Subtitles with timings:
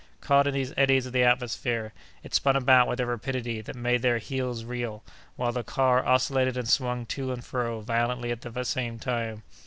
[0.19, 1.93] Caught in these eddies of the atmosphere,
[2.23, 5.03] it spun about with a rapidity that made their heads reel,
[5.35, 9.43] while the car oscillated and swung to and fro violently at the same time.